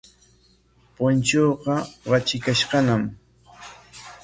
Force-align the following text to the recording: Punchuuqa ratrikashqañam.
Punchuuqa 0.95 1.75
ratrikashqañam. 2.11 3.03